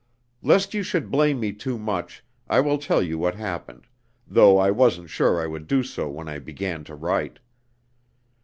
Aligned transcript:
"Lest 0.41 0.73
you 0.73 0.81
should 0.81 1.11
blame 1.11 1.39
me 1.39 1.53
too 1.53 1.77
much, 1.77 2.23
I 2.49 2.59
will 2.59 2.79
tell 2.79 3.03
you 3.03 3.19
what 3.19 3.35
happened, 3.35 3.85
though 4.25 4.57
I 4.57 4.71
wasn't 4.71 5.11
sure 5.11 5.39
I 5.39 5.45
would 5.45 5.67
do 5.67 5.83
so 5.83 6.09
when 6.09 6.27
I 6.27 6.39
began 6.39 6.83
to 6.85 6.95
write. 6.95 7.37